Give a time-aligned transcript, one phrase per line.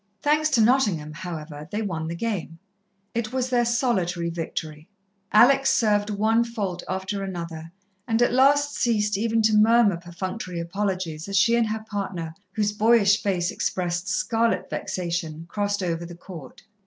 [0.23, 2.57] Thanks to Nottingham, however, they won the game.
[3.13, 4.89] It was their solitary victory.
[5.31, 7.71] Alex served one fault after another,
[8.07, 12.71] and at last ceased even to murmur perfunctory apologies as she and her partner, whose
[12.71, 16.63] boyish face expressed scarlet vexation, crossed over the court.